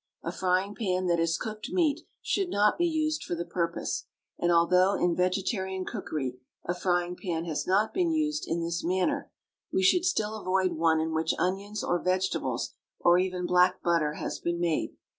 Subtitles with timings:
[0.23, 4.07] A frying pan that has cooked meat should not be used for the purpose;
[4.39, 9.29] and although in vegetarian cookery a frying pan has not been used in this manner,
[9.71, 14.39] we should still avoid one in which onions or vegetables, or even black butter has
[14.39, 14.95] been made.